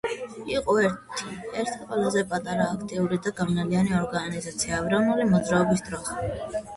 იყო 0.51 0.75
ერთ–ერთი 0.83 1.75
ყველაზე 1.89 2.23
აქტიური 2.37 3.19
და 3.25 3.33
გავლენიანი 3.41 3.93
ორგანიზაცია 3.99 4.81
ეროვნული 4.87 5.29
მოძრაობის 5.35 5.85
დროს. 5.91 6.11